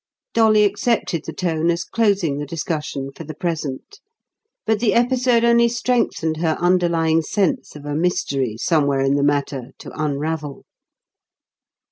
Dolly 0.33 0.63
accepted 0.63 1.25
the 1.25 1.31
tone 1.31 1.69
as 1.69 1.83
closing 1.83 2.39
the 2.39 2.45
discussion 2.47 3.11
for 3.15 3.23
the 3.23 3.35
present; 3.35 3.99
but 4.65 4.79
the 4.79 4.95
episode 4.95 5.43
only 5.43 5.67
strengthened 5.69 6.37
her 6.37 6.57
underlying 6.59 7.21
sense 7.21 7.75
of 7.75 7.85
a 7.85 7.93
mystery 7.93 8.57
somewhere 8.57 9.01
in 9.01 9.13
the 9.15 9.21
matter 9.21 9.73
to 9.77 9.91
unravel. 9.93 10.65